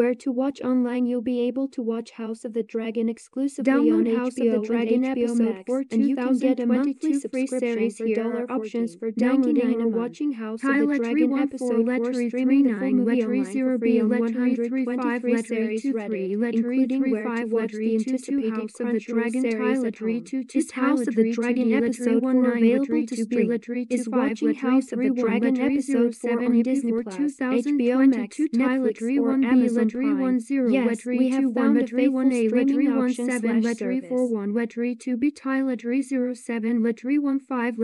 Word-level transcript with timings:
Where 0.00 0.14
to 0.14 0.32
watch 0.32 0.62
online 0.62 1.04
you'll 1.04 1.20
be 1.20 1.40
able 1.40 1.68
to 1.68 1.82
watch 1.82 2.12
House 2.12 2.46
of 2.46 2.54
the 2.54 2.62
Dragon 2.62 3.10
exclusively 3.10 3.70
Download 3.70 4.08
on 4.08 4.16
House 4.16 4.38
of 4.38 4.46
HBO 4.46 4.60
the 4.62 4.66
Dragon 4.66 5.04
episode 5.04 5.38
Max, 5.40 5.64
4 5.66 5.84
and 5.90 6.08
you 6.08 6.16
can 6.16 6.38
get 6.38 6.58
a 6.58 6.64
monthly 6.64 7.20
subscription 7.20 7.60
series 7.60 7.98
for 7.98 8.08
dollar 8.14 8.50
options 8.50 8.94
for 8.94 9.10
downloading 9.10 9.82
or 9.82 9.88
watching 9.88 10.32
House 10.32 10.64
of 10.64 10.70
the 10.70 10.86
Dragon 10.86 11.28
314 11.28 11.42
episode 11.42 11.68
4 11.68 11.78
letter 11.84 12.28
streaming 12.30 12.62
the 12.62 12.78
full 12.78 12.92
movie 12.92 13.22
online 13.22 13.60
for 13.60 13.78
free 13.78 14.00
on 14.00 14.08
letter 14.08 14.24
125 14.24 15.46
series 15.46 15.82
23 15.82 16.36
Reddit, 16.36 16.54
including 16.54 17.10
where 17.10 17.36
to 17.36 17.44
watch 17.44 17.72
the 17.72 17.94
anticipated 17.96 18.54
House 18.54 18.80
of 18.80 18.92
the 18.92 19.00
Dragon 19.00 19.42
series 19.42 19.84
at 19.84 19.98
home. 19.98 20.24
This 20.54 20.70
House 20.70 21.06
of 21.08 21.14
the 21.14 21.30
Dragon 21.30 21.74
episode 21.74 22.22
4 22.22 22.52
available 22.56 23.04
to 23.04 23.16
stream 23.16 23.86
is 23.90 24.08
watching 24.08 24.54
House 24.54 24.92
of 24.92 24.98
the 24.98 25.10
Dragon 25.10 25.60
episode 25.60 26.16
4 26.16 26.42
on 26.42 26.62
Disney 26.62 26.92
Plus, 27.02 27.36
HBO 27.36 28.08
Max, 28.08 28.38
Netflix, 28.38 29.20
or 29.20 29.32
Amazon 29.44 29.89
Wetry 29.90 30.20
one 30.20 30.38
zero 30.38 30.70
yes, 30.70 31.04
we 31.04 31.30
two 31.30 31.50
one 31.50 31.74
one 31.74 32.32
a 32.32 32.48
Wetry 32.48 32.96
one 32.96 33.12
seven 33.12 33.62
Wetry 33.62 34.08
four 34.08 34.26
one 34.32 34.52
Wetry 34.52 34.98
two 34.98 35.16
b 35.16 35.30
tie 35.32 35.60
Wetry 35.62 37.18
one 37.18 37.40
five 37.40 37.74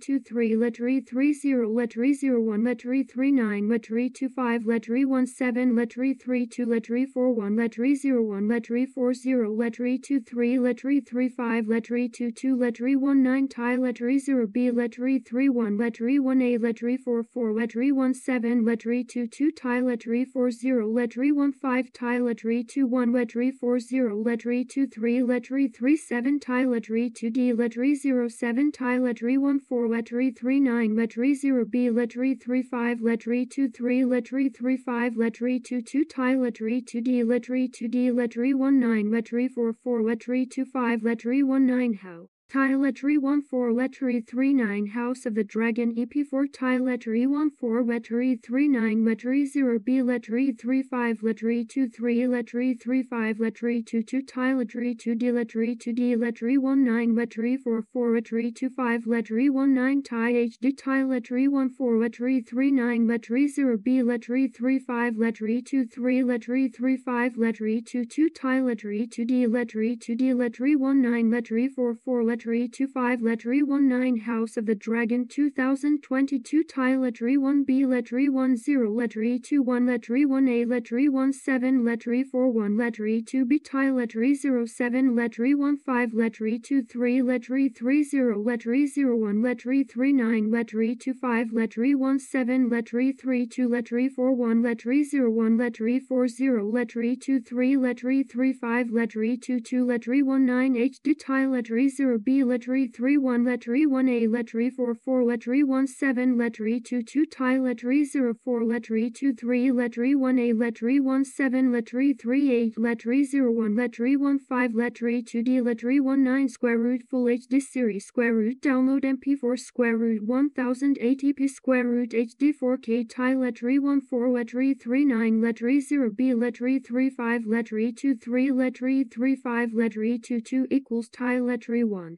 two 0.00 0.20
three 0.20 0.52
Wetry 0.52 1.06
three 1.06 1.32
zero 1.32 1.68
Wetry 1.68 2.14
zero 2.14 2.40
one 2.40 2.62
Wetry 2.62 3.08
three 3.08 3.32
nine 3.32 3.68
Wetry 3.68 4.14
two 4.14 4.28
five 4.28 4.62
Wetry 4.62 5.04
one 5.04 5.26
seven 5.26 5.74
Wetry 5.74 6.20
three 6.20 6.46
two 6.46 6.66
Wetry 6.66 7.04
four 7.04 7.32
one 7.32 7.56
Wetry 7.56 7.96
zero 7.96 8.22
one 8.22 8.48
Wetry 8.48 8.86
four 8.86 9.12
zero 9.12 9.50
Wetry 9.50 10.00
two 10.00 10.20
three 10.20 10.56
Wetry 10.58 11.04
three 11.04 11.28
five 11.28 11.64
Wetry 11.64 12.12
two 12.12 12.30
two 12.30 12.56
one 12.56 13.22
nine 13.22 13.48
tie 13.48 13.76
Wetry 13.76 14.20
zero 14.20 14.46
b 14.46 14.70
three 15.18 15.48
one 15.48 15.76
Wetry 15.76 16.20
one 16.20 16.42
a 16.42 16.58
Wetry 16.58 16.96
four 16.96 17.24
four 17.24 17.52
Wetry 17.52 17.92
one 17.92 18.14
seven 18.14 18.64
Wetry 18.64 19.06
two 19.06 19.26
two 19.26 19.50
tie 19.50 19.80
Wetry 19.80 21.32
one 21.32 21.52
5 21.60 21.92
tie 21.92 22.20
ledre 22.20 22.62
2 22.62 22.84
1 22.86 23.12
ledre 23.12 23.50
4 23.50 23.78
0 23.80 24.22
2 24.64 24.86
3 24.86 25.22
ledre 25.22 25.68
3 25.68 25.96
7 25.96 26.40
tie 26.40 26.66
ledre 26.66 27.10
2 27.10 27.30
d 27.30 27.52
ledre 27.52 27.94
0 27.96 28.28
tie 28.72 28.98
ledre 28.98 29.38
1 29.38 29.60
4 29.60 29.88
ledre 29.88 30.30
3 30.34 30.60
9 30.60 30.94
ledre 30.94 31.34
0 31.34 31.64
b 31.64 31.90
ledre 31.90 32.34
3 32.34 32.62
5 32.62 33.00
ledre 33.00 33.46
2 33.46 33.68
3 33.68 34.04
ledre 34.04 34.50
3 34.50 34.76
5 34.76 35.16
ledre 35.16 35.58
2 35.58 35.82
2 35.82 36.04
tie 36.04 36.36
ledre 36.36 36.80
2 36.84 37.00
d 37.00 37.22
ledre 37.24 37.66
2 37.68 37.88
d 37.88 38.10
ledre 38.10 38.54
1 38.54 38.80
9 38.80 39.10
ledre 39.10 39.48
4 39.48 39.72
4 39.72 40.02
ledre 40.02 40.46
2 40.46 40.64
5 40.64 41.02
ledre 41.02 41.42
1 41.42 41.66
9 41.66 41.94
how 41.94 42.28
Ty 42.48 42.74
Lettery 42.74 43.20
14 43.20 43.74
Lettery 43.74 44.24
39 44.24 44.86
House 44.86 45.26
of 45.26 45.34
the 45.34 45.42
Dragon 45.42 45.92
EP4 45.96 46.46
Ty 46.52 46.78
Lettery 46.78 47.26
14 47.26 47.84
Lettery 47.84 48.40
39 48.40 49.04
Lettery 49.04 49.44
0 49.44 49.80
B 49.80 49.94
Lettery 49.94 50.56
35 50.56 51.22
Lettery 51.22 51.68
23 51.68 52.20
Lettery 52.20 52.80
35 52.80 53.38
Lettery 53.38 53.84
22 53.84 54.22
Ty 54.22 54.52
Lettery 54.52 54.96
2D 54.96 55.22
Lettery 55.32 55.76
2D 55.76 56.16
Lettery 56.16 56.56
19 56.56 57.16
Lettery 57.16 57.58
44 57.58 58.10
Lettery 58.12 58.54
25 58.54 59.04
Lettery 59.06 59.50
19 59.50 60.02
Ty 60.04 60.32
HD 60.32 60.78
Ty 60.78 61.02
Lettery 61.02 61.48
14 61.50 62.00
Lettery 62.00 62.46
39 62.46 63.08
Lettery 63.08 63.48
0 63.48 63.76
B 63.78 64.02
Lettery 64.02 64.54
35 64.54 65.14
Lettery 65.14 65.66
23 65.68 66.22
Lettery 66.22 66.72
35 66.72 67.34
Lettery 67.34 67.84
22 67.84 68.30
Ty 68.30 68.60
Lettery 68.60 69.08
2D 69.08 69.48
Lettery 69.48 69.98
2D 69.98 70.32
Lettery 70.32 70.76
19 70.76 71.30
Lettery 71.32 71.68
44 71.68 72.35
Lettery 72.36 72.70
25 72.70 73.20
Lettery 73.20 73.62
19 73.66 74.18
House 74.18 74.58
of 74.58 74.66
the 74.66 74.74
Dragon 74.74 75.26
2022 75.26 76.64
Tile 76.64 76.98
Lettery 76.98 77.38
1B 77.38 77.86
Lettery 77.86 78.26
10 78.26 78.64
Lettery 78.92 79.42
21 79.42 79.86
Lettery 79.86 80.26
1A 80.26 80.66
Lettery 80.66 81.32
17 81.32 81.80
Lettery 81.80 82.26
41 82.26 82.76
Lettery 82.76 83.24
2B 83.24 83.64
Ty 83.64 83.86
Lettery 83.86 84.36
07 84.36 85.14
Lettery 85.14 85.54
15 85.56 86.10
Lettery 86.10 86.62
23 86.62 87.22
Lettery 87.22 87.74
30 87.74 88.04
Lettery 88.44 88.86
01 88.86 89.42
Lettery 89.42 89.90
39 89.90 90.50
Lettery 90.50 91.00
25 91.00 91.48
Lettery 91.52 92.20
17 92.20 92.68
Lettery 92.68 93.18
32 93.18 93.66
Lettery 93.66 94.10
41 94.10 94.62
Lettery 94.62 95.06
01 95.10 95.56
Lettery 95.56 96.02
40 96.02 96.48
Lettery 96.70 97.18
23 97.18 97.76
Lettery 97.76 98.30
35 98.30 98.88
Lettery 98.88 99.42
22 99.42 99.86
Lettery 99.86 100.22
19 100.22 100.74
HD 100.74 101.14
Ty 101.18 101.46
Lettery 101.46 101.88
0 101.88 102.25
B 102.26 102.42
Lettery 102.42 102.92
31 102.92 103.44
Lettery 103.44 103.86
1A 103.86 104.26
Lettery 104.26 104.68
44 104.72 105.22
Lettery 105.22 105.88
17 105.88 106.36
Lettery 106.36 106.84
22 106.84 107.24
Ty 107.24 107.58
Lettery 107.58 108.04
04 108.04 108.62
Lettery 108.62 109.14
23 109.14 109.70
Lettery 109.70 110.12
1A 110.16 110.52
Lettery 110.52 111.24
17 111.24 111.70
Lettery 111.70 112.20
38 112.20 112.74
Lettery 112.78 113.24
01 113.32 113.76
Lettery 113.76 114.16
15 114.18 114.72
Lettery 114.72 115.22
2D 115.22 115.62
Lettery 115.62 116.00
19 116.00 116.48
Square 116.48 116.78
Root 116.78 117.02
Full 117.08 117.26
HD 117.26 117.62
Series 117.62 118.04
Square 118.04 118.34
Root 118.34 118.60
Download 118.60 119.04
MP4 119.04 119.56
Square 119.56 119.96
Root 119.96 120.26
1080p 120.26 121.48
Square 121.48 121.84
Root 121.84 122.10
HD 122.10 122.52
4K 122.60 123.08
Ty 123.08 123.34
Lettery 123.34 123.78
14 123.78 124.34
Lettery 124.34 124.74
39 124.76 125.40
Lettery 125.40 125.80
0 125.80 126.10
B 126.10 126.34
Lettery 126.34 126.84
35 126.84 127.42
Lettery 127.42 127.96
23 127.96 128.50
Lettery 128.50 129.14
35 129.14 129.70
Lettery 129.70 130.20
22 130.20 130.66
equals 130.72 131.08
Ty 131.08 131.36
Lettery 131.36 131.84
1 131.84 132.15